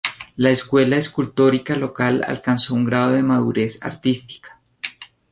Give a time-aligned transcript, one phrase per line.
[0.35, 4.59] La escuela escultórica local alcanzó un grado de madurez artística.